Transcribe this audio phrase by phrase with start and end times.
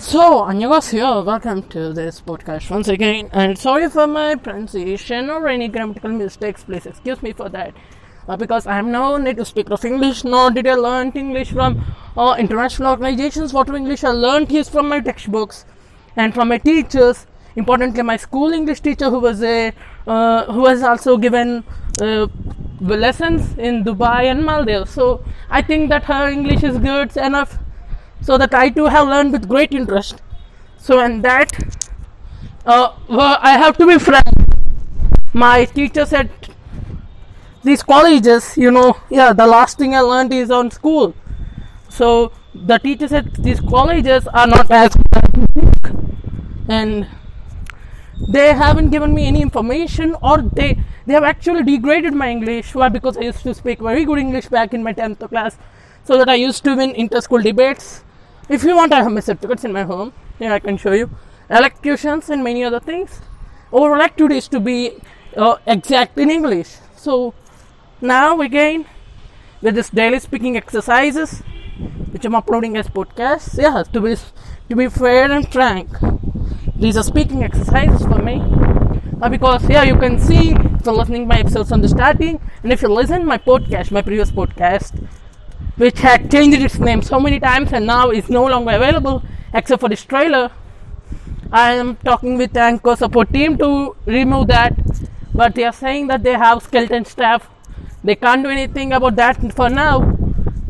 [0.00, 1.24] So, 안녕하세요.
[1.24, 3.30] Welcome to this podcast once again.
[3.32, 6.64] And sorry for my pronunciation or any grammatical mistakes.
[6.64, 7.72] Please excuse me for that.
[8.28, 11.82] Uh, because I am no native speaker of English, nor did I learn English from
[12.16, 13.52] uh, international organizations.
[13.52, 15.64] What English I learned is from my textbooks
[16.16, 17.26] and from my teachers.
[17.56, 19.72] Importantly, my school English teacher, who was a
[20.06, 21.64] uh, who has also given
[22.00, 22.26] uh,
[22.80, 24.90] lessons in Dubai and Maldives.
[24.90, 27.58] So I think that her English is good enough
[28.21, 30.21] so that I too have learned with great interest.
[30.77, 31.51] So, and that
[32.65, 34.25] uh, well, I have to be frank.
[35.33, 36.29] My teacher said
[37.63, 41.15] these colleges, you know, yeah, the last thing I learned is on school.
[41.89, 46.07] So the teachers at these colleges are not as good
[46.67, 47.07] and
[48.29, 52.75] they haven't given me any information, or they they have actually degraded my English.
[52.75, 52.87] Why?
[52.89, 55.57] Because I used to speak very good English back in my tenth class,
[56.03, 58.03] so that I used to win inter-school debates
[58.51, 60.13] if you want, I have my certificates in my home.
[60.39, 61.09] Yeah, I can show you.
[61.49, 63.21] Electrocutions and many other things.
[63.73, 64.97] Our elective is to be
[65.37, 66.75] uh, exact in English.
[66.95, 67.33] So
[68.01, 68.85] now again,
[69.61, 71.39] with this daily speaking exercises,
[72.11, 73.57] which I'm uploading as podcasts.
[73.57, 74.15] Yeah, to be
[74.69, 75.89] to be fair and frank,
[76.75, 78.41] these are speaking exercises for me.
[79.21, 82.71] Uh, because yeah, you can see if you're listening my episodes from the starting, and
[82.73, 85.07] if you listen my podcast, my previous podcast,
[85.77, 89.23] which had changed its name so many times and now is no longer available
[89.53, 90.51] except for this trailer.
[91.51, 94.73] I am talking with the Anchor support team to remove that,
[95.33, 97.49] but they are saying that they have skeleton staff.
[98.03, 100.17] They can't do anything about that for now.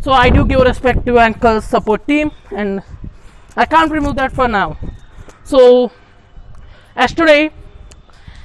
[0.01, 2.81] So I do give respect to anchor support team, and
[3.55, 4.77] I can't remove that for now.
[5.43, 5.91] So
[6.95, 7.51] as today,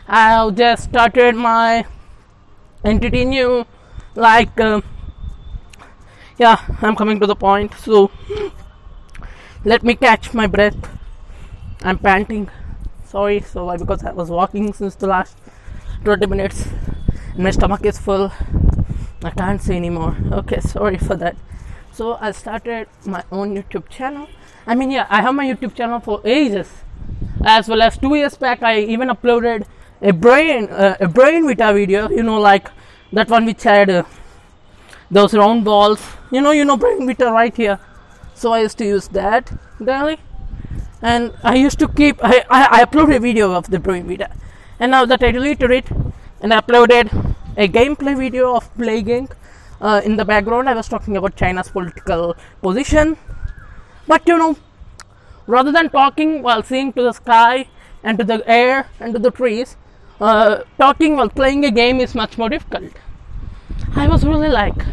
[0.06, 1.86] I have just started my
[2.84, 3.64] entity new,
[4.14, 4.60] like.
[4.60, 4.82] Uh,
[6.38, 8.10] yeah i'm coming to the point so
[9.66, 10.76] let me catch my breath.
[11.82, 12.48] I'm panting.
[13.04, 13.76] Sorry so why?
[13.76, 15.36] Because i was walking since the last
[16.04, 16.68] 20 minutes.
[17.36, 18.30] My stomach is full.
[19.24, 20.16] I can't say anymore.
[20.30, 21.36] Okay sorry for that.
[21.92, 24.28] So i started my own youtube channel.
[24.68, 26.70] I mean yeah i have my youtube channel for ages.
[27.44, 29.66] As well as two years back i even uploaded
[30.00, 32.70] a brain uh, a brain vita video you know like
[33.12, 34.04] that one which had uh,
[35.10, 37.78] those round balls you know you know brain vita right here.
[38.34, 40.18] So i used to use that daily.
[41.02, 44.30] And i used to keep I, I, I uploaded a video of the brain vita
[44.80, 45.90] and now that i deleted it
[46.40, 49.32] and uploaded a gameplay video of Plague Inc
[49.80, 53.16] uh, in the background i was talking about china's political position.
[54.06, 54.56] But you know
[55.46, 57.68] rather than talking while seeing to the sky
[58.02, 59.76] and to the air and to the trees
[60.20, 62.92] uh, talking while playing a game is much more difficult.
[63.94, 64.84] I was really like,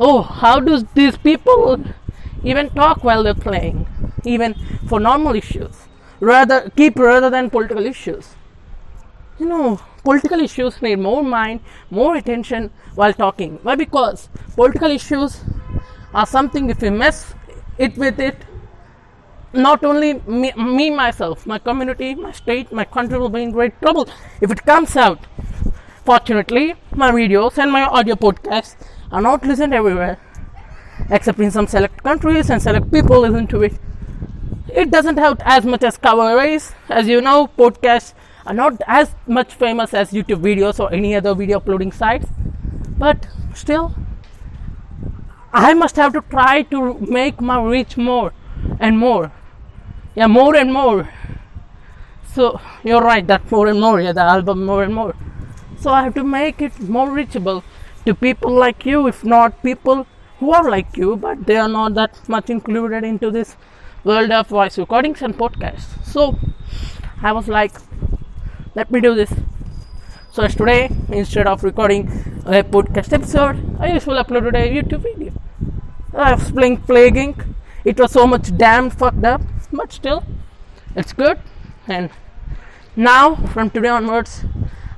[0.00, 1.84] oh, how do these people
[2.42, 3.86] even talk while they're playing,
[4.24, 4.54] even
[4.88, 5.76] for normal issues,
[6.20, 8.34] rather keep rather than political issues.
[9.38, 11.60] You know, political issues need more mind,
[11.90, 13.58] more attention while talking.
[13.62, 13.76] Why?
[13.76, 15.40] Because political issues
[16.14, 17.34] are something if we mess
[17.78, 18.36] it with it,
[19.52, 23.80] not only me, me myself, my community, my state, my country will be in great
[23.80, 24.08] trouble
[24.40, 25.26] if it comes out
[26.04, 28.74] Fortunately, my videos and my audio podcasts
[29.10, 30.18] are not listened everywhere,
[31.10, 33.74] except in some select countries and select people listen to it.
[34.72, 36.62] It doesn't have as much as coverage.
[36.88, 38.14] As you know, podcasts
[38.46, 42.26] are not as much famous as YouTube videos or any other video uploading sites,
[42.98, 43.94] but still,
[45.52, 48.32] I must have to try to make my reach more
[48.78, 49.32] and more.
[50.14, 51.08] Yeah, more and more.
[52.32, 55.16] So, you're right, that more and more, yeah, the album more and more
[55.80, 57.64] so I have to make it more reachable
[58.06, 60.06] to people like you, if not people
[60.38, 63.56] who are like you, but they are not that much included into this
[64.04, 66.04] world of voice recordings and podcasts.
[66.04, 66.38] So
[67.22, 67.72] I was like,
[68.74, 69.32] let me do this.
[70.32, 72.08] So today, instead of recording
[72.46, 75.32] a podcast episode, I usually uploaded a YouTube video.
[76.14, 77.54] I was playing Plague Inc.
[77.84, 80.24] It was so much damn fucked up, but still,
[80.96, 81.38] it's good.
[81.86, 82.10] And
[82.96, 84.44] now, from today onwards,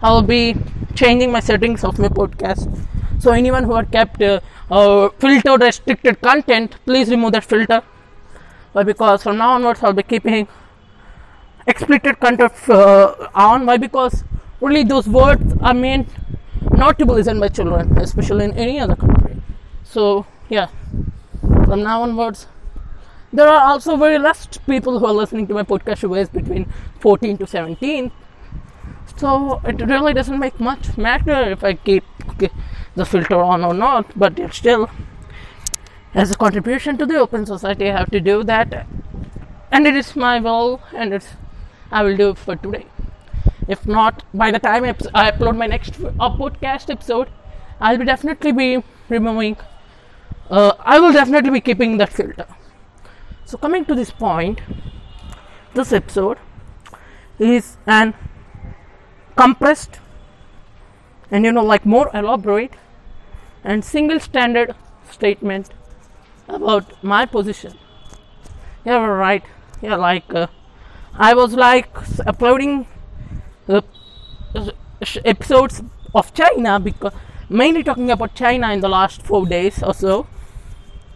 [0.02, 0.56] I'll be
[0.94, 2.68] changing my settings of my podcast.
[3.22, 7.80] So anyone who had kept uh, uh, filter restricted content, please remove that filter.
[8.72, 8.82] Why?
[8.82, 10.48] Because from now onwards, I'll be keeping
[11.64, 13.64] explicit content uh, on.
[13.64, 13.76] Why?
[13.76, 14.24] Because
[14.60, 16.08] only those words are meant
[16.72, 19.40] not to be listened by children, especially in any other country.
[19.84, 20.66] So yeah,
[21.66, 22.48] from now onwards,
[23.32, 26.66] there are also very less people who are listening to my podcast who is between
[26.98, 28.10] 14 to 17
[29.16, 32.04] so it really doesn't make much matter if I keep
[32.94, 34.90] the filter on or not, but still
[36.14, 38.86] as a contribution to the open society, I have to do that.
[39.70, 41.28] and it is my will, and it's
[41.90, 42.86] I will do it for today.
[43.68, 44.92] If not, by the time I
[45.30, 47.30] upload my next uh, podcast episode,
[47.80, 49.56] I'll be definitely be removing.
[50.50, 52.46] Uh, I will definitely be keeping that filter.
[53.46, 54.60] So coming to this point,
[55.74, 56.38] this episode
[57.38, 58.14] is an
[59.36, 59.98] compressed
[61.32, 62.74] and you know like more elaborate
[63.64, 64.74] and single standard
[65.10, 65.70] statement
[66.48, 67.78] about my position.
[68.84, 69.44] Yeah, right.
[69.80, 70.46] Yeah, like uh,
[71.14, 71.88] I was like
[72.26, 72.86] uploading
[73.68, 73.80] uh,
[75.24, 75.82] episodes
[76.14, 77.12] of China because
[77.48, 80.26] mainly talking about China in the last four days or so,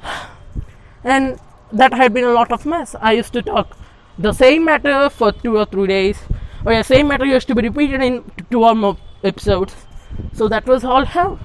[1.04, 1.38] and
[1.72, 2.94] that had been a lot of mess.
[3.00, 3.76] I used to talk
[4.18, 6.18] the same matter for two or three days,
[6.64, 9.85] or the same matter used to be repeated in two or more episodes.
[10.32, 11.38] So that was all hell.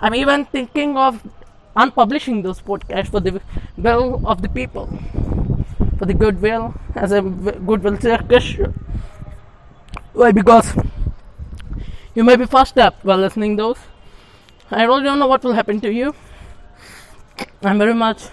[0.00, 1.22] I'm even thinking of
[1.76, 3.40] unpublishing those podcasts for the
[3.76, 4.86] will of the people,
[5.98, 8.72] for the goodwill as a goodwill gesture.
[10.12, 10.32] Why?
[10.32, 10.74] Because
[12.14, 13.78] you may be first up while listening those.
[14.70, 16.14] I really don't know what will happen to you.
[17.62, 18.24] I'm very much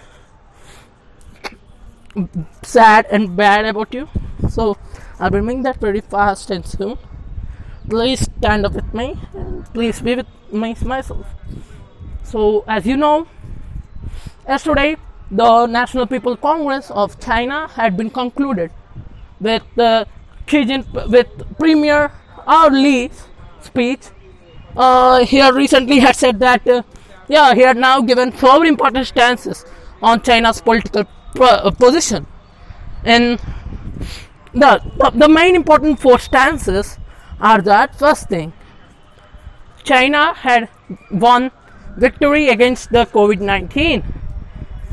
[2.63, 4.10] sad and bad about you.
[4.50, 4.78] So
[5.19, 6.98] I'll be doing that very fast and soon.
[7.89, 11.25] Please stand up with me and please be with me myself.
[12.23, 13.27] So as you know,
[14.47, 14.97] yesterday
[15.29, 18.71] the National People Congress of China had been concluded
[19.39, 20.05] with uh,
[20.51, 22.11] with Premier
[22.47, 23.23] Our Li's
[23.61, 24.07] speech.
[24.75, 26.83] Uh, he recently had said that, uh,
[27.27, 29.65] yeah, he had now given four important stances
[30.01, 31.05] on China's political
[31.39, 32.27] uh, position.
[33.03, 33.39] And
[34.53, 36.97] the, the main important four stances
[37.39, 38.53] are that first thing,
[39.83, 40.69] China had
[41.11, 41.51] won
[41.97, 44.03] victory against the COVID 19.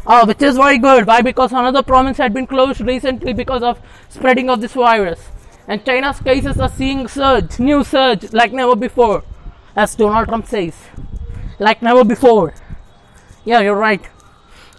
[0.04, 1.06] Uh, which is very good.
[1.06, 1.22] Why?
[1.22, 5.20] Because another province had been closed recently because of spreading of this virus.
[5.68, 9.22] And China's cases are seeing surge, new surge, like never before.
[9.76, 10.74] As Donald Trump says.
[11.60, 12.52] Like never before.
[13.44, 14.02] Yeah, you're right.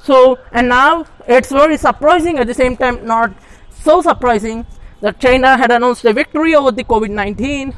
[0.03, 3.33] So, and now it's very surprising at the same time, not
[3.71, 4.65] so surprising
[5.03, 7.73] that China had announced a victory over the COVID 19,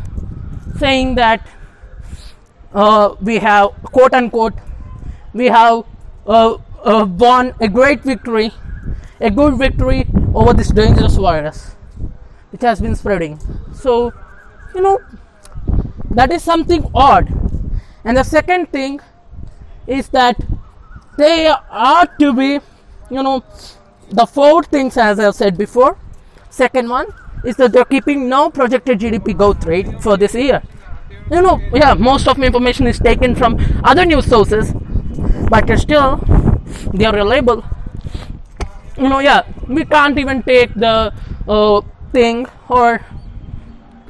[0.78, 1.48] saying that
[2.72, 4.54] uh, we have, quote unquote,
[5.34, 5.86] we have
[6.28, 8.52] uh, uh, won a great victory,
[9.20, 10.06] a good victory
[10.36, 11.76] over this dangerous virus
[12.52, 13.40] which has been spreading.
[13.74, 14.14] So,
[14.76, 15.00] you know,
[16.12, 17.28] that is something odd.
[18.04, 19.00] And the second thing
[19.88, 20.40] is that
[21.18, 22.60] they are to be,
[23.10, 23.44] you know,
[24.12, 25.98] the four things as I've said before.
[26.56, 27.08] Second one
[27.44, 30.62] is that they're keeping no projected GDP growth rate for this year.
[31.30, 34.72] You know, yeah, most of my information is taken from other news sources,
[35.50, 36.24] but still,
[36.94, 37.62] they are reliable.
[38.98, 41.14] You know, yeah, we can't even take the
[41.46, 41.82] uh,
[42.14, 43.02] thing or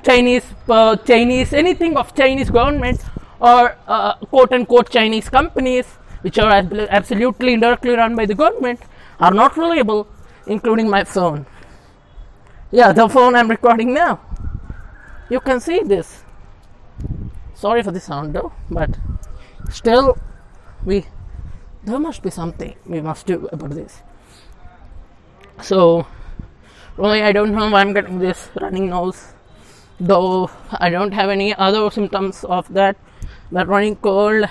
[0.04, 3.02] Chinese, uh, Chinese, anything of Chinese government
[3.40, 5.86] or uh, quote unquote Chinese companies
[6.22, 6.52] which are
[7.00, 8.80] absolutely indirectly run by the government,
[9.20, 10.08] are not reliable,
[10.48, 11.46] including my phone.
[12.76, 14.20] Yeah, the phone I'm recording now.
[15.30, 16.26] You can see this.
[17.54, 18.90] Sorry for the sound though, but
[19.70, 20.18] still,
[20.84, 21.06] we
[21.86, 24.02] there must be something we must do about this.
[25.62, 26.06] So,
[26.98, 29.32] really, I don't know why I'm getting this running nose,
[29.98, 32.98] though I don't have any other symptoms of that.
[33.54, 34.50] That running cold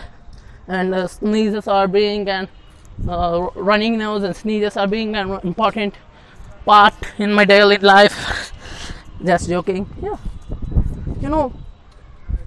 [0.66, 2.48] and uh, sneezes are being and
[3.06, 5.94] uh, running nose and sneezes are being an important
[6.64, 8.52] part in my daily life.
[9.24, 9.88] Just joking.
[10.02, 10.16] Yeah.
[11.20, 11.52] You know,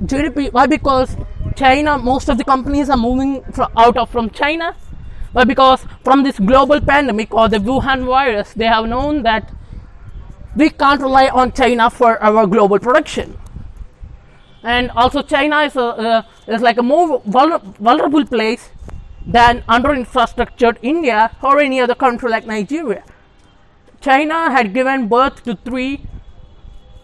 [0.04, 0.52] GDP.
[0.52, 0.68] Why?
[0.68, 1.16] Because
[1.56, 1.98] China.
[1.98, 4.76] Most of the companies are moving from, out of from China.
[5.34, 5.44] Why?
[5.44, 9.52] Because from this global pandemic or the Wuhan virus, they have known that
[10.56, 13.38] we can't rely on China for our global production
[14.64, 18.70] and also China is, a, uh, is like a more vulnerable place
[19.26, 23.04] than under infrastructured India or any other country like Nigeria.
[24.02, 26.02] China had given birth to three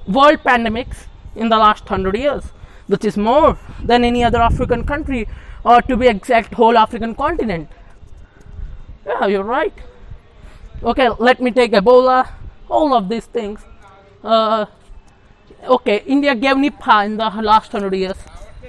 [0.07, 2.51] world pandemics in the last hundred years,
[2.87, 5.27] which is more than any other African country,
[5.63, 7.69] or to be exact, whole African continent.
[9.05, 9.73] Yeah, you're right.
[10.83, 12.29] Okay, let me take Ebola,
[12.69, 13.61] all of these things.
[14.23, 14.65] Uh,
[15.63, 18.17] okay, India gave Nipah in the last hundred years.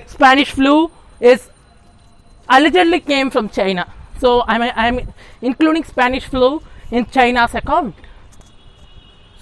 [0.07, 0.90] Spanish flu
[1.21, 1.50] is
[2.49, 3.93] allegedly came from China.
[4.19, 5.12] So I'm, I'm
[5.43, 7.95] including Spanish flu in China's account.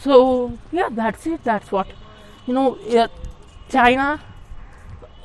[0.03, 1.45] So yeah, that's it.
[1.45, 1.87] That's what
[2.47, 2.79] you know.
[2.87, 3.07] Yeah,
[3.71, 4.21] China,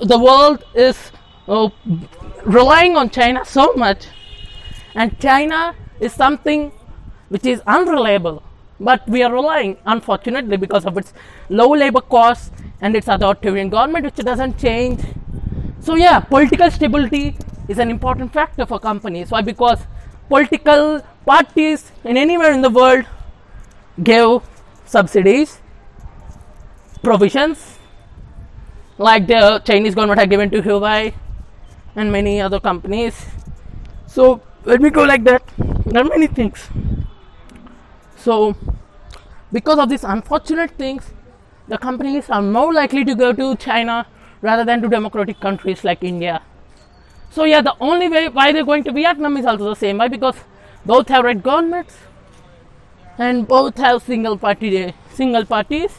[0.02, 1.12] the world is
[1.48, 1.70] uh,
[2.46, 4.08] relying on China so much,
[4.96, 6.72] and China is something
[7.30, 8.44] which is unreliable.
[8.80, 11.14] but we are relying, unfortunately, because of its
[11.50, 15.02] low labor costs and its authoritarian government, which doesn't change.
[15.80, 17.36] So, yeah, political stability
[17.68, 19.32] is an important factor for companies.
[19.32, 19.42] Why?
[19.42, 19.80] Because
[20.30, 23.06] political parties in anywhere in the world
[24.04, 24.44] give
[24.88, 25.60] subsidies,
[27.04, 27.78] provisions,
[28.98, 31.14] like the Chinese government had given to Huawei
[31.96, 33.26] and many other companies.
[34.08, 35.44] So, let me go like that.
[35.86, 36.70] There are many things.
[38.16, 38.56] So,
[39.52, 41.12] because of these unfortunate things,
[41.68, 44.08] the companies are more likely to go to China
[44.42, 46.42] rather than to democratic countries like India.
[47.30, 49.98] So, yeah, the only way why they're going to Vietnam is also the same.
[49.98, 50.08] Why?
[50.08, 50.36] Because
[50.86, 51.98] both have red governments
[53.18, 55.92] and both have single party eh, single parties.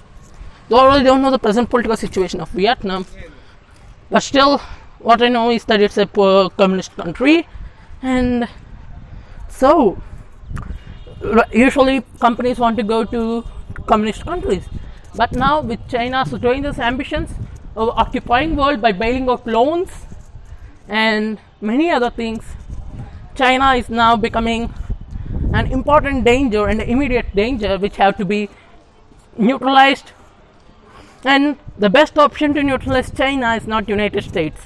[0.69, 3.07] Though I don't know the present political situation of Vietnam,
[4.11, 4.59] but still,
[4.99, 7.47] what I know is that it's a poor communist country,
[8.03, 8.49] and
[9.49, 10.01] so
[11.53, 13.45] usually companies want to go to
[13.87, 14.65] communist countries
[15.17, 17.31] but now with china showing its ambitions
[17.75, 19.91] of occupying world by bailing out loans
[20.89, 22.45] and many other things
[23.35, 24.73] china is now becoming
[25.52, 28.49] an important danger and immediate danger which have to be
[29.37, 30.12] neutralized.
[31.25, 34.61] And the best option to neutralize china is not united states.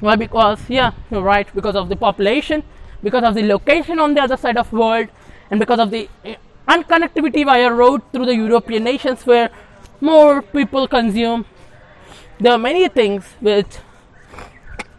[0.00, 0.16] Why?
[0.16, 2.62] Because yeah you're right because of the population
[3.04, 5.08] because of the location on the other side of world
[5.50, 6.34] and because of the uh,
[6.66, 9.50] unconnectivity via road through the European nations where
[10.00, 11.44] more people consume.
[12.40, 13.76] There are many things which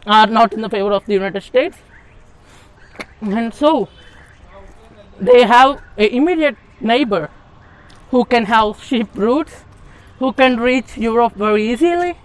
[0.06, 1.78] are not in the favor of the United States,
[3.22, 3.90] and so
[5.20, 7.30] they have an immediate neighbor
[8.12, 9.64] who can have ship routes,
[10.20, 12.16] who can reach Europe very easily.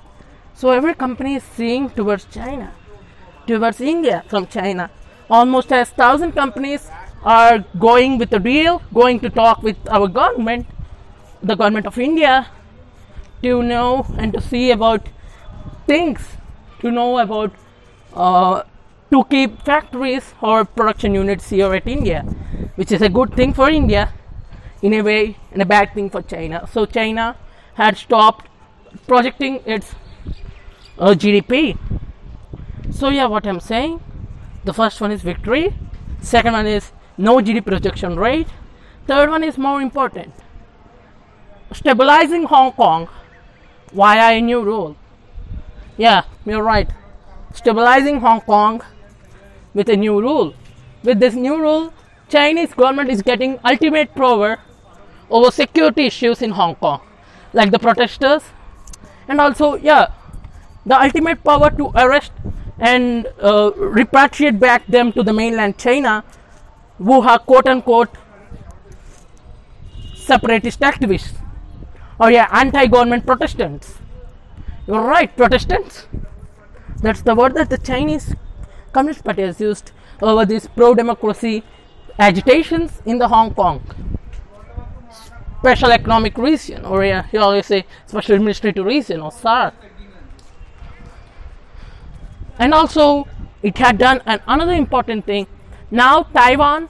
[0.55, 2.73] So every company is seeing towards China,
[3.47, 4.91] towards India from China
[5.31, 6.91] almost as thousand companies
[7.23, 10.67] are going with a deal, going to talk with our government,
[11.43, 12.47] the government of India,
[13.43, 15.07] to know and to see about
[15.87, 16.37] things,
[16.81, 17.53] to know about
[18.15, 18.63] uh,
[19.11, 22.25] to keep factories or production units here at India,
[22.81, 24.11] which is a good thing for India
[24.81, 26.67] in a way and a bad thing for China.
[26.73, 27.37] So China
[27.75, 28.49] had stopped
[29.07, 29.95] projecting its
[30.99, 31.77] uh, GDP.
[32.91, 34.01] So yeah, what I'm saying
[34.65, 35.75] the first one is victory,
[36.23, 38.49] second one is no GDP projection rate,
[39.07, 40.33] third one is more important
[41.73, 43.09] stabilizing Hong Kong
[43.93, 44.97] via a new rule.
[45.97, 46.91] Yeah, you're right.
[47.53, 48.83] Stabilizing Hong Kong
[49.75, 50.55] with a new rule.
[51.03, 51.93] With this new rule,
[52.31, 54.59] Chinese government is getting ultimate power
[55.31, 57.01] over security issues in Hong Kong,
[57.53, 58.43] like the protesters,
[59.29, 60.13] and also yeah,
[60.87, 62.33] the ultimate power to arrest
[62.79, 66.25] and uh, repatriate back them to the mainland China
[66.99, 68.17] who are quote unquote
[70.15, 71.35] separatist activists
[72.19, 73.99] or yeah anti-government Protestants.
[74.87, 76.07] You're right, Protestants.
[77.03, 78.35] That's the word that the Chinese
[78.93, 81.63] Communist Party has used over this pro-democracy
[82.21, 83.81] agitations in the Hong Kong.
[85.61, 89.73] Special economic region, or yeah, you always say special administrative region or SAR.
[92.61, 93.27] and also
[93.63, 95.47] it had done an, another important thing.
[95.91, 96.89] Now taiwan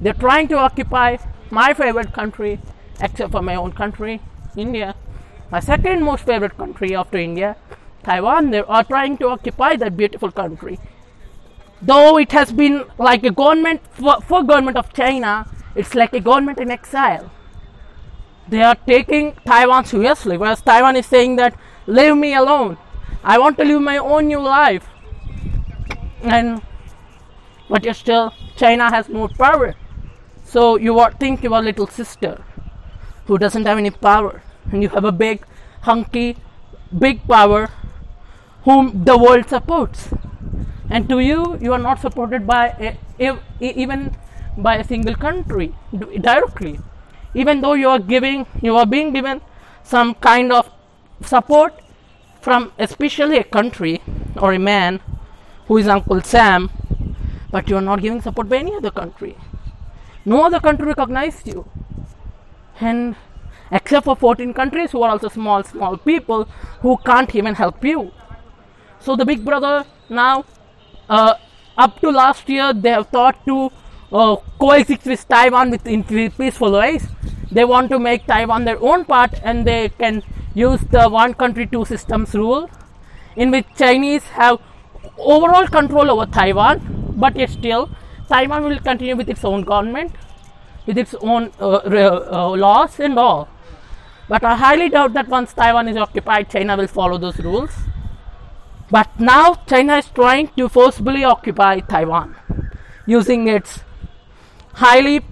[0.00, 1.16] they're trying to occupy
[1.50, 2.52] my favorite country
[3.00, 4.20] except for my own country
[4.56, 4.94] india.
[5.52, 7.54] My second most favorite country after india
[8.08, 10.78] taiwan they are trying to occupy that beautiful country
[11.86, 16.20] though it has been like a government for, for government of china it's like a
[16.20, 17.30] government in exile
[18.48, 22.76] they are taking taiwan seriously whereas taiwan is saying that leave me alone
[23.22, 24.88] i want to live my own new life
[26.22, 26.62] and
[27.68, 29.74] but still China has more power.
[30.44, 32.44] So you are, think your little sister
[33.26, 35.44] who doesn't have any power, and you have a big,
[35.82, 36.36] hunky,
[36.96, 37.70] big power
[38.64, 40.08] whom the world supports.
[40.94, 44.16] And to you, you are not supported by a, a, even
[44.56, 45.74] by a single country
[46.20, 46.78] directly.
[47.34, 49.40] Even though you are giving, you are being given
[49.82, 50.70] some kind of
[51.20, 51.74] support
[52.40, 54.00] from especially a country
[54.36, 55.00] or a man
[55.66, 56.70] who is Uncle Sam,
[57.50, 59.36] but you are not giving support by any other country.
[60.24, 61.68] No other country recognized you.
[62.80, 63.16] And
[63.72, 66.44] except for 14 countries who are also small, small people
[66.82, 68.12] who can't even help you.
[69.00, 70.44] So the big brother now,
[71.08, 71.34] uh,
[71.76, 73.70] up to last year, they have thought to
[74.12, 77.06] uh, coexist with Taiwan with in peaceful ways.
[77.50, 80.22] They want to make Taiwan their own part, and they can
[80.54, 82.70] use the one country two systems rule,
[83.36, 84.60] in which Chinese have
[85.18, 87.88] overall control over Taiwan, but yet still
[88.28, 90.12] Taiwan will continue with its own government.
[90.86, 93.48] with its own uh, uh, laws and all.
[94.28, 97.70] But I highly doubt that once Taiwan is occupied, China will follow those rules.
[98.90, 102.36] But now China is trying to forcibly occupy Taiwan
[103.06, 103.80] using its
[104.74, 105.24] highly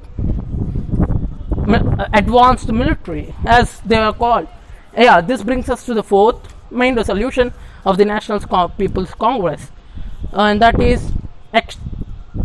[1.69, 4.49] uh, advanced military, as they are called.
[4.97, 7.53] Yeah, this brings us to the fourth main resolution
[7.85, 9.71] of the National People's Congress,
[10.33, 11.13] and that is
[11.53, 11.77] ex-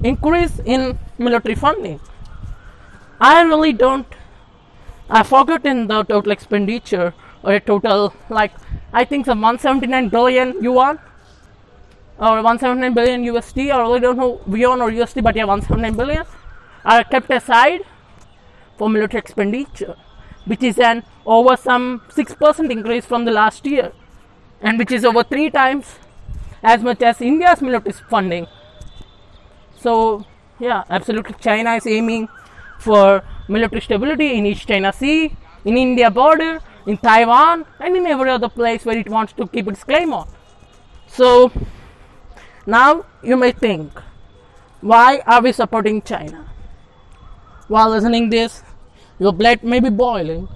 [0.04, 2.00] increase in military funding.
[3.20, 4.08] I really don't.
[5.10, 8.52] I forgot in the total expenditure a total like
[8.94, 11.00] I think some 179 billion yuan
[12.20, 16.26] or 179 billion USD or I don't know yuan or USD, but yeah, 179 billion
[16.84, 17.82] are kept aside
[18.78, 19.96] for military expenditure,
[20.46, 23.92] which is an over some 6% increase from the last year,
[24.62, 26.00] and which is over three times
[26.64, 28.48] as much as India's military funding.
[29.80, 30.26] So,
[30.60, 32.30] yeah, absolutely, China is aiming
[32.80, 38.30] for military stability in East China Sea, in India border, in Taiwan, and in every
[38.30, 40.28] other place where it wants to keep its claim on.
[41.08, 41.52] So,
[42.66, 43.92] now you may think,
[44.82, 46.50] why are we supporting China?
[47.68, 48.64] While listening this,
[49.20, 50.48] your blood may be boiling.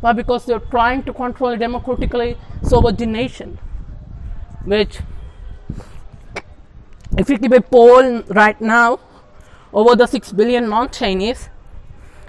[0.00, 0.14] Why?
[0.14, 3.58] Because they're trying to control democratically sovereign nation,
[4.64, 5.00] which
[7.18, 8.98] if you keep a poll right now
[9.74, 11.50] over the 6 billion non-Chinese,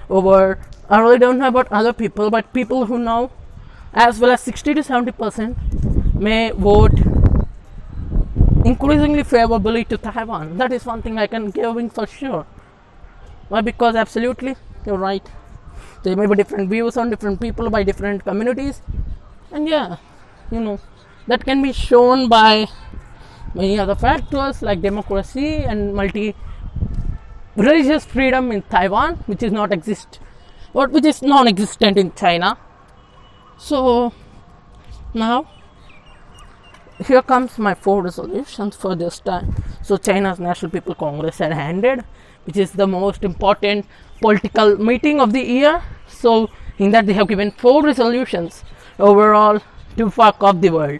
[0.09, 0.59] over
[0.91, 3.31] I really don't know about other people, but people who know
[3.93, 5.57] as well as 60 to 70 percent
[6.13, 6.91] may vote
[8.65, 10.57] increasingly favorably to Taiwan.
[10.57, 12.45] That is one thing I can give in for sure.
[13.47, 13.61] Why?
[13.61, 14.55] Because absolutely,
[14.85, 15.25] you're right.
[16.03, 18.81] There may be different views on different people by different communities,
[19.51, 19.95] and yeah,
[20.51, 20.79] you know,
[21.27, 22.67] that can be shown by
[23.53, 26.35] many other factors like democracy and multi
[27.55, 30.19] religious freedom in Taiwan, which is not exist,
[30.73, 32.57] or which is non-existent in China.
[33.57, 34.13] So
[35.13, 35.47] now
[37.05, 39.55] here comes my four resolutions for this time.
[39.81, 42.03] So China's National People Congress had ended,
[42.45, 43.85] which is the most important
[44.19, 45.83] political meeting of the year.
[46.07, 48.63] So in that they have given four resolutions
[48.99, 49.61] overall
[49.97, 50.99] to fuck up the world.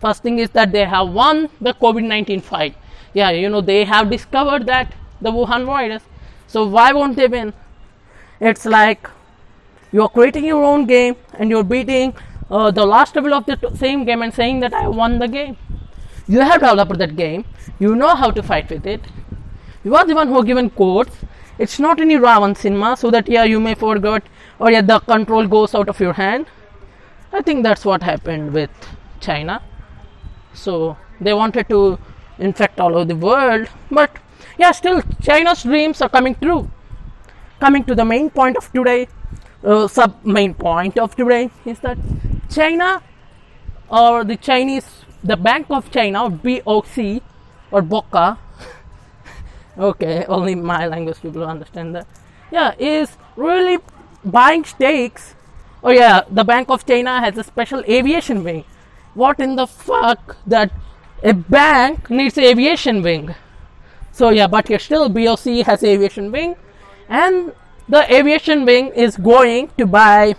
[0.00, 2.76] First thing is that they have won the COVID 19 fight.
[3.12, 6.02] Yeah, you know, they have discovered that the Wuhan virus.
[6.46, 7.52] So why won't they win?
[8.40, 9.08] It's like
[9.92, 12.14] you're creating your own game and you're beating
[12.50, 15.28] uh, the last level of the t- same game and saying that I won the
[15.28, 15.56] game.
[16.26, 17.44] You have developed that game.
[17.78, 19.02] You know how to fight with it.
[19.84, 21.16] You are the one who given codes.
[21.58, 24.22] It's not any Ravan cinema, so that yeah you may forget
[24.58, 26.46] or yeah the control goes out of your hand.
[27.32, 28.70] I think that's what happened with
[29.20, 29.62] China.
[30.54, 31.98] So they wanted to
[32.38, 34.16] infect all over the world, but
[34.58, 36.70] yeah, still China's dreams are coming true.
[37.60, 39.06] Coming to the main point of today,
[39.62, 41.98] uh, sub main point of today is that
[42.48, 43.02] China
[43.90, 44.86] or the Chinese,
[45.22, 47.22] the Bank of China, BOC
[47.70, 48.38] or BOCA,
[49.78, 52.06] okay, only my language people understand that,
[52.50, 53.78] yeah, is really
[54.24, 55.34] buying stakes.
[55.84, 58.64] Oh, yeah, the Bank of China has a special aviation wing.
[59.14, 60.72] What in the fuck that
[61.22, 63.34] a bank needs aviation wing?
[64.12, 66.56] So yeah, but here still BOC has aviation wing,
[67.10, 67.52] and
[67.88, 70.34] the aviation wing is going to buy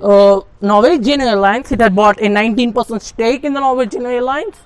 [0.00, 1.70] uh, Norwegian Airlines.
[1.70, 4.56] It had bought a 19% stake in the Norwegian Airlines,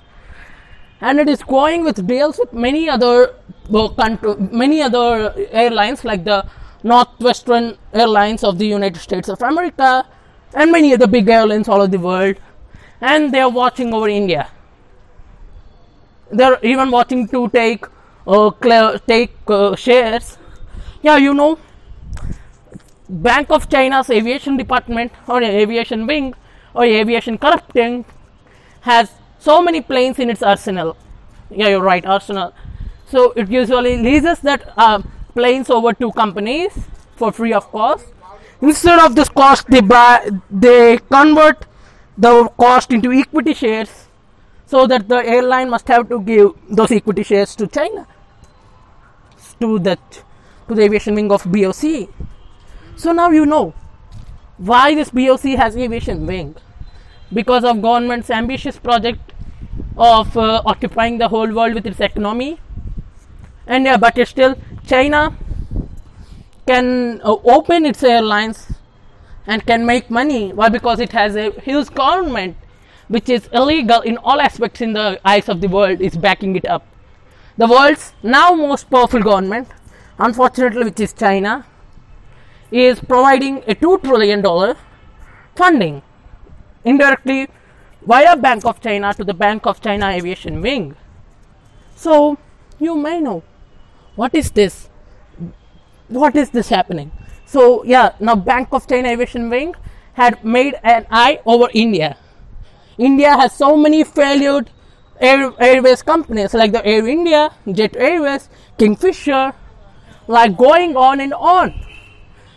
[1.01, 3.35] and it is going with deals with many other
[3.73, 6.45] uh, country, many other airlines like the
[6.83, 10.05] Northwestern Airlines of the United States of America,
[10.53, 12.37] and many other big airlines all over the world,
[13.01, 14.49] and they are watching over India.
[16.31, 17.85] They're even watching to take
[18.25, 20.37] uh, clear, take uh, shares.
[21.03, 21.59] Yeah, you know,
[23.09, 26.33] Bank of China's aviation department or aviation wing
[26.73, 28.05] or aviation corrupting
[28.81, 30.95] has so many planes in its arsenal.
[31.51, 32.53] Yeah, you're right, arsenal.
[33.05, 35.01] So it usually leases that uh,
[35.33, 36.71] planes over to companies
[37.17, 38.05] for free of cost.
[38.61, 41.65] Instead of this cost, they buy, they convert
[42.17, 44.07] the cost into equity shares,
[44.65, 48.07] so that the airline must have to give those equity shares to China,
[49.59, 50.23] to that,
[50.67, 52.09] to the aviation wing of BOC.
[52.95, 53.73] So now you know
[54.57, 56.55] why this BOC has aviation wing.
[57.31, 59.33] Because of government's ambitious project
[59.97, 62.59] of uh, occupying the whole world with its economy.
[63.65, 65.35] And yeah but still china
[66.67, 68.73] can uh, open its airlines
[69.47, 70.53] and can make money.
[70.53, 70.69] Why?
[70.69, 72.57] Because it has a huge government
[73.07, 76.65] which is illegal in all aspects in the eyes of the world is backing it
[76.65, 76.85] up.
[77.57, 79.67] The world's now most powerful government
[80.19, 81.65] unfortunately which is china
[82.71, 84.75] is providing a $2 trillion
[85.55, 86.01] funding
[86.83, 87.47] indirectly
[88.05, 90.95] via Bank of China to the Bank of China Aviation Wing.
[91.95, 92.37] So
[92.79, 93.43] you may know
[94.15, 94.89] what is this?
[96.07, 97.11] What is this happening?
[97.45, 99.75] So yeah, now Bank of China Aviation Wing
[100.13, 102.17] had made an eye over India.
[102.97, 104.69] India has so many failed
[105.19, 109.53] air, airways companies like the Air India, Jet Airways, Kingfisher,
[110.27, 111.73] like going on and on.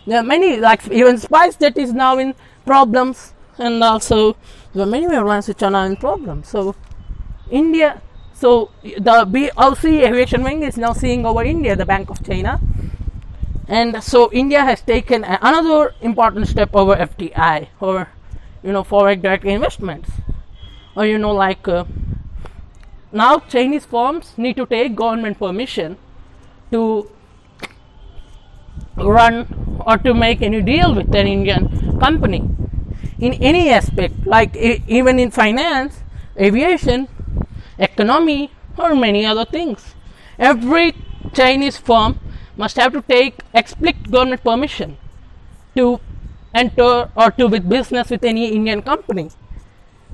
[0.05, 2.33] There are many, like even SpiceJet is now in
[2.65, 4.37] problems, and also
[4.73, 6.47] there are many airlines which are now in problems.
[6.49, 6.75] So
[7.49, 8.01] India,
[8.33, 12.59] so the BOC Aviation Wing is now seeing over India, the Bank of China,
[13.67, 18.07] and so India has taken another important step over FDI, or
[18.63, 20.09] you know, foreign direct investments,
[20.95, 21.67] or you know, like.
[21.67, 21.85] Uh,
[23.11, 25.97] now Chinese firms need to take government permission
[26.71, 27.09] to
[28.97, 29.47] run
[29.85, 32.49] or to make any deal with an Indian company
[33.19, 36.01] in any aspect, like even in finance,
[36.39, 37.07] aviation,
[37.79, 39.95] economy, or many other things.
[40.37, 40.93] Every
[41.33, 42.19] Chinese firm
[42.55, 44.97] must have to take explicit government permission
[45.75, 45.99] to
[46.53, 49.29] enter or to with business with any Indian company.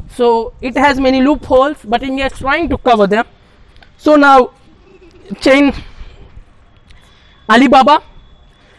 [0.10, 3.26] So it has many loopholes, but India is trying to cover them.
[3.98, 4.52] So now,
[5.40, 5.74] chain
[7.50, 8.04] Alibaba,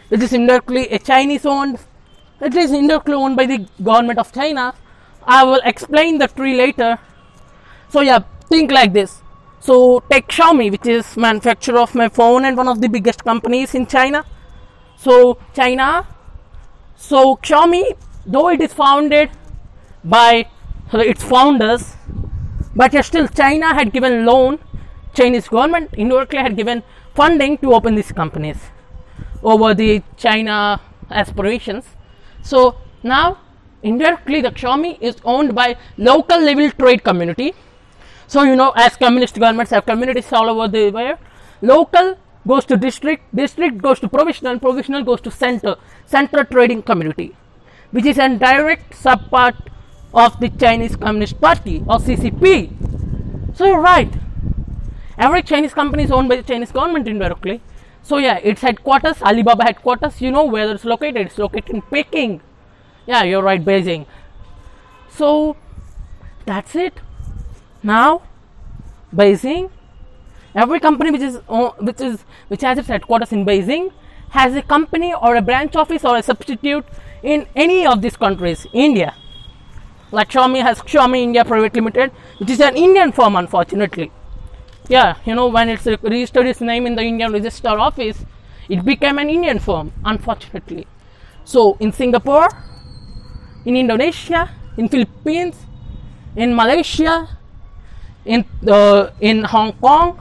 [0.09, 1.79] which is indirectly a Chinese owned,
[2.41, 4.73] it is indirectly owned by the government of China.
[5.25, 6.99] I will explain the tree later.
[7.89, 9.21] So yeah, think like this.
[9.59, 13.73] So take Xiaomi, which is manufacturer of my phone and one of the biggest companies
[13.73, 14.23] in China.
[14.97, 16.07] So China,
[16.95, 19.31] so Xiaomi, though it is founded
[20.03, 20.47] by
[20.93, 21.95] its founders,
[22.75, 24.59] but still China had given loan,
[25.15, 26.83] Chinese government indirectly had given
[27.15, 28.57] funding to open these companies
[29.43, 31.85] over the China aspirations.
[32.41, 33.39] So now
[33.83, 37.53] indirectly the Xiaomi is owned by local level trade community.
[38.27, 41.17] So you know as communist governments have communities all over the world,
[41.61, 42.17] local
[42.47, 47.35] goes to district, district goes to provisional, provisional goes to center, center trading community,
[47.91, 49.55] which is a direct subpart
[50.13, 53.55] of the Chinese Communist Party or CCP.
[53.55, 54.13] So you're right.
[55.17, 57.61] Every Chinese company is owned by the Chinese government indirectly.
[58.05, 61.25] So yeah, its headquarters, Alibaba headquarters, you know where it's located.
[61.25, 62.39] It's located in Peking.
[63.07, 64.05] Yeah, you're right, Beijing.
[65.09, 65.57] So
[66.45, 66.99] that's it.
[67.81, 68.21] Now,
[69.13, 69.71] Beijing,
[70.53, 71.39] every company which is
[71.79, 73.91] which is which has its headquarters in Beijing
[74.29, 76.85] has a company or a branch office or a substitute
[77.23, 78.67] in any of these countries.
[78.71, 79.15] India,
[80.11, 84.11] like Xiaomi has Xiaomi India Private Limited, which is an Indian firm, unfortunately.
[84.87, 88.23] Yeah, you know, when it's registered its name in the Indian Register Office,
[88.69, 90.85] it became an Indian firm, unfortunately.
[91.43, 92.49] So, in Singapore,
[93.65, 95.65] in Indonesia, in Philippines,
[96.35, 97.29] in Malaysia,
[98.25, 100.17] in uh, in Hong Kong,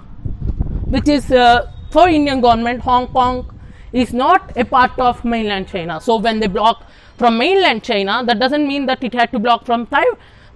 [0.86, 3.50] which is uh, for Indian government, Hong Kong
[3.92, 6.00] is not a part of mainland China.
[6.00, 6.84] So when they block
[7.18, 9.86] from mainland China, that doesn't mean that it had to block from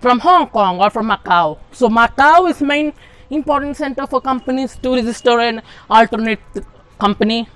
[0.00, 1.58] from Hong Kong or from Macau.
[1.72, 2.92] So Macau is main
[3.30, 6.40] important center for companies to register an alternate
[6.98, 7.48] company.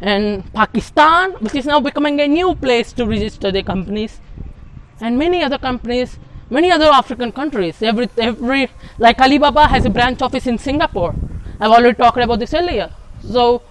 [0.00, 4.20] And Pakistan, which is now becoming a new place to register their companies,
[5.00, 6.18] and many other companies,
[6.50, 7.82] many other African countries.
[7.82, 11.14] Every every like Alibaba has a branch office in Singapore.
[11.60, 12.92] I've already talked about this earlier.
[13.22, 13.62] So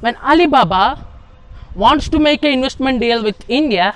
[0.00, 1.06] when Alibaba
[1.74, 3.94] wants to make an investment deal with India,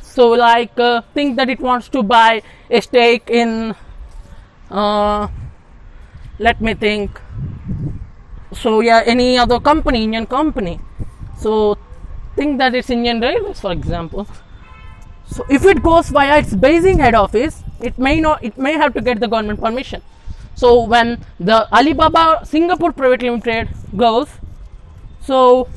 [0.00, 3.74] so like uh, think that it wants to buy a stake in,
[4.74, 5.28] uh,
[6.38, 7.20] let me think.
[8.52, 10.80] So yeah, any other company, Indian company.
[11.38, 11.78] So
[12.36, 14.26] think that it's Indian Railways, for example.
[15.26, 18.94] So if it goes via its Beijing head office, it may not, it may have
[18.94, 20.02] to get the government permission.
[20.54, 24.28] So when the Alibaba Singapore Private Limited goes,
[25.20, 25.68] so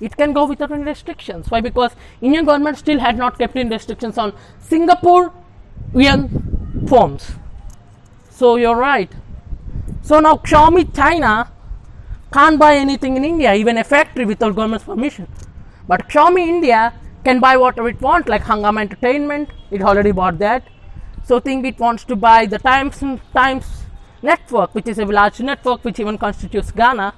[0.00, 1.50] it can go without any restrictions.
[1.50, 1.60] Why?
[1.60, 5.32] Because Indian government still had not kept in restrictions on singapore
[5.94, 7.30] Singaporean firms.
[8.38, 9.10] So you're right.
[10.02, 11.50] So now Xiaomi China
[12.30, 15.26] can't buy anything in India, even a factory without government's permission.
[15.88, 16.92] But Xiaomi India
[17.24, 19.48] can buy whatever it wants, like Hungama Entertainment.
[19.70, 20.68] It already bought that.
[21.24, 23.86] So think it wants to buy the Times Times
[24.20, 27.14] network, which is a large network which even constitutes Ghana.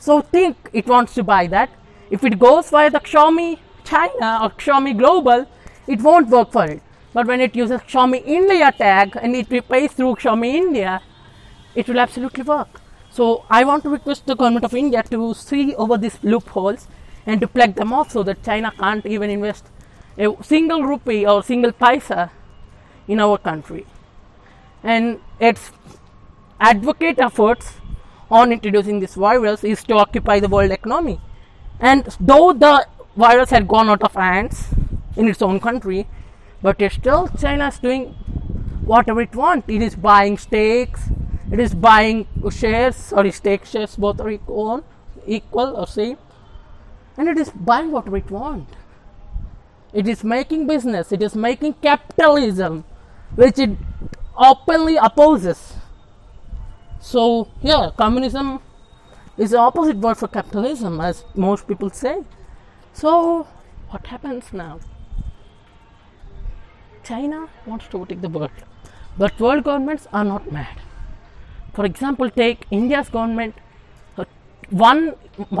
[0.00, 1.70] So think it wants to buy that.
[2.10, 5.46] If it goes via the Xiaomi China or Xiaomi Global,
[5.86, 6.82] it won't work for it.
[7.18, 11.02] But when it uses Xiaomi India tag and it pays through Xiaomi India,
[11.74, 12.80] it will absolutely work.
[13.10, 16.86] So I want to request the government of India to see over these loopholes
[17.26, 19.64] and to plug them off so that China can't even invest
[20.16, 22.30] a single rupee or single paisa
[23.08, 23.84] in our country.
[24.84, 25.72] And its
[26.60, 27.72] advocate efforts
[28.30, 31.20] on introducing this virus is to occupy the world economy.
[31.80, 34.68] And though the virus had gone out of hands
[35.16, 36.06] in its own country,
[36.62, 38.14] but still China is doing
[38.84, 39.68] whatever it wants.
[39.68, 41.10] It is buying stakes,
[41.50, 44.84] it is buying shares, sorry, stake shares, both are equal,
[45.26, 46.18] equal or same,
[47.16, 48.74] and it is buying whatever it wants.
[49.92, 52.84] It is making business, it is making capitalism,
[53.34, 53.70] which it
[54.36, 55.74] openly opposes.
[57.00, 58.60] So, yeah, communism
[59.38, 62.24] is the opposite word for capitalism, as most people say.
[62.92, 63.46] So,
[63.88, 64.80] what happens now?
[67.08, 68.64] China wants to take the world,
[69.16, 70.80] but world governments are not mad.
[71.74, 73.54] For example, take India's government
[74.16, 74.24] uh,
[74.70, 75.04] one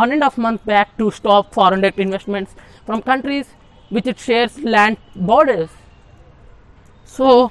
[0.02, 2.54] one and a half month back to stop foreign direct investments
[2.86, 3.54] from countries
[3.98, 5.70] which it shares land borders.
[7.04, 7.50] So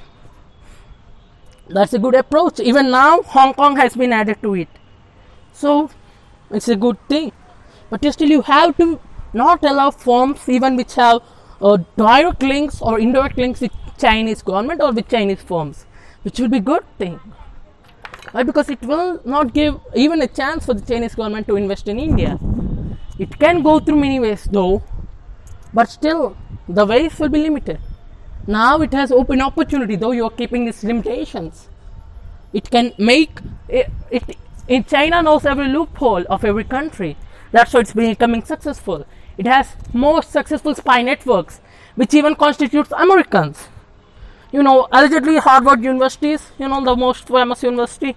[1.78, 2.60] that's a good approach.
[2.60, 4.70] Even now, Hong Kong has been added to it.
[5.54, 5.90] So
[6.52, 7.32] it's a good thing.
[7.90, 9.00] But still, you have to
[9.34, 11.22] not allow firms even which have
[11.62, 15.86] uh, direct links or indirect links with Chinese government or with Chinese firms,
[16.24, 17.20] which will be good thing.
[18.32, 18.44] Why?
[18.44, 22.00] Because it will not give even a chance for the Chinese government to invest in
[22.00, 22.40] India.
[23.18, 24.84] It can go through many ways though,
[25.74, 26.36] but still
[26.68, 27.80] the ways will be limited.
[28.46, 31.70] Now it has open opportunity though you are keeping these limitations.
[32.54, 37.18] It can make it, it in China knows every loophole of every country.
[37.52, 39.06] That's why it's becoming successful.
[39.38, 41.62] It has more successful spy networks,
[41.96, 43.70] which even constitutes Americans.
[44.52, 48.16] You know, allegedly Harvard University, you know, the most famous university,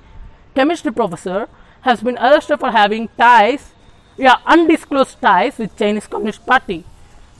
[0.54, 1.48] chemistry professor
[1.80, 3.72] has been arrested for having ties,
[4.16, 6.84] yeah, undisclosed ties with Chinese Communist Party.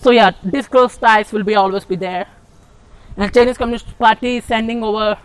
[0.00, 2.26] So yeah, disclosed ties will be always be there.
[3.16, 5.18] And Chinese Communist Party is sending over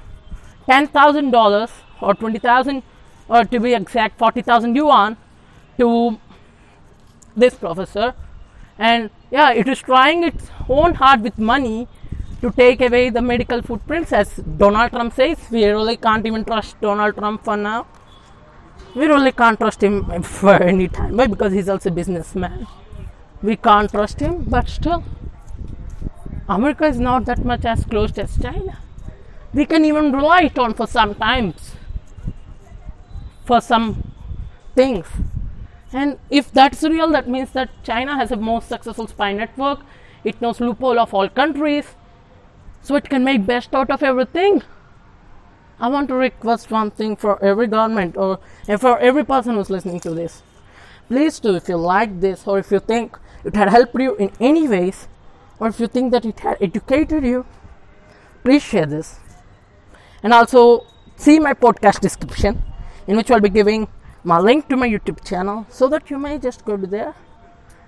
[0.66, 2.84] ten thousand dollars or twenty thousand,
[3.30, 5.18] or to be exact, forty thousand yuan
[5.78, 6.20] to
[7.36, 8.14] this professor.
[8.78, 11.88] And yeah, it is trying its own hard with money
[12.42, 15.38] to take away the medical footprints, as Donald Trump says.
[15.52, 17.88] We really can't even trust Donald Trump for now.
[18.96, 21.18] We really can't trust him for any time.
[21.18, 21.28] Why?
[21.28, 22.68] Because he's also a businessman.
[23.42, 25.04] We can't trust him, but still,
[26.48, 28.78] America is not that much as closed as China.
[29.54, 31.76] We can even rely it on for some times,
[33.44, 34.12] for some
[34.76, 35.08] things.
[35.92, 39.80] And if that's real, that means that China has a most successful spy network.
[40.24, 41.86] It knows loophole of all countries,
[42.86, 44.62] so it can make best out of everything.
[45.80, 48.40] I want to request one thing for every government or
[48.80, 50.44] for every person who's listening to this.
[51.08, 54.32] Please do, if you like this or if you think it had helped you in
[54.40, 55.08] any ways,
[55.60, 57.46] or if you think that it had educated you,
[58.44, 59.20] please share this.
[60.22, 62.64] And also see my podcast description,
[63.08, 63.88] in which I'll be giving
[64.24, 67.16] my link to my YouTube channel so that you may just go to there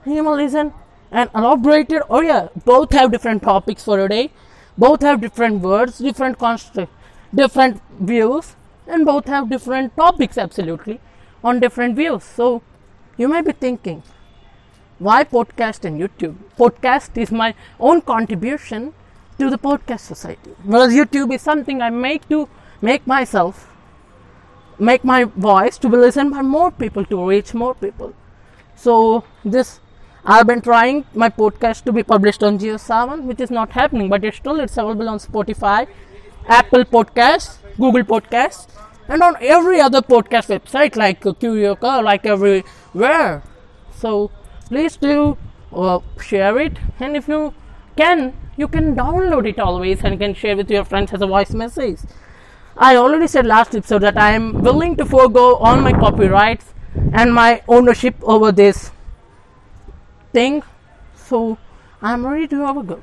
[0.05, 0.73] and you may listen
[1.11, 2.01] and elaborated.
[2.09, 4.31] Oh, yeah, both have different topics for a day,
[4.77, 6.91] both have different words, different construct,
[7.33, 8.55] different views,
[8.87, 10.99] and both have different topics absolutely
[11.43, 12.23] on different views.
[12.23, 12.61] So
[13.17, 14.03] you may be thinking,
[14.99, 16.35] why podcast and YouTube?
[16.57, 18.93] Podcast is my own contribution
[19.39, 20.51] to the podcast society.
[20.63, 22.49] Whereas YouTube is something I make to
[22.81, 23.71] make myself,
[24.79, 28.13] make my voice to be listened by more people, to reach more people.
[28.75, 29.79] So this
[30.29, 34.25] I've been trying my podcast to be published on JioSaavn, which is not happening, but
[34.25, 35.87] it's still it's available on Spotify,
[36.47, 38.67] Apple Podcasts, Google Podcasts,
[39.07, 43.41] and on every other podcast website like Curioca, like everywhere.
[43.95, 44.29] So
[44.67, 45.37] please do
[45.73, 47.53] uh, share it and if you
[47.95, 51.51] can you can download it always and can share with your friends as a voice
[51.51, 51.99] message
[52.77, 56.73] i already said last episode that i am willing to forego all my copyrights
[57.13, 58.91] and my ownership over this
[60.37, 60.63] thing.
[61.27, 61.57] So
[62.07, 62.97] i'm ready to have a go.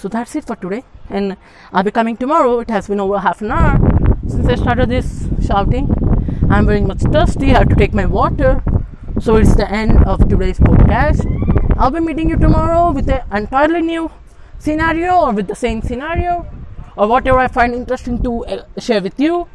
[0.00, 0.82] So that's it for today.
[1.10, 1.36] And
[1.72, 2.52] i'll be coming tomorrow.
[2.64, 3.74] It has been over half an hour
[4.34, 5.10] since i started this
[5.48, 5.88] shouting.
[6.54, 7.50] I'm very much thirsty.
[7.54, 8.52] I have to take my water.
[9.26, 11.26] So it's the end of today's podcast.
[11.78, 14.10] I'll be meeting you tomorrow with an entirely new
[14.58, 16.46] scenario or with the same scenario
[16.96, 19.48] or whatever I find interesting to uh, share with you.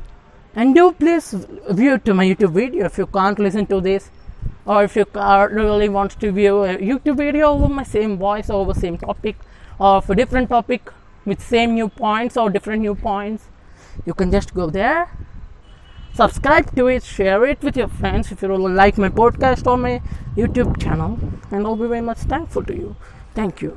[0.56, 1.34] And do please
[1.82, 4.10] view to my YouTube video if you can't listen to this
[4.68, 8.74] or if you really want to view a YouTube video over my same voice over
[8.74, 9.38] same topic
[9.80, 10.92] or for different topic
[11.26, 13.46] with same new points or different new points.
[14.06, 15.10] You can just go there
[16.14, 18.32] subscribe to it share it with your friends.
[18.32, 20.02] If you really like my podcast or my
[20.36, 21.20] youtube channel
[21.52, 22.96] and i'll be very much thankful to you.
[23.36, 23.76] Thank you